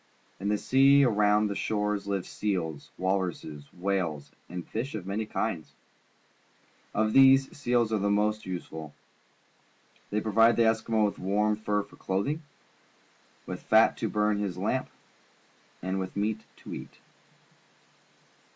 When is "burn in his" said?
14.09-14.57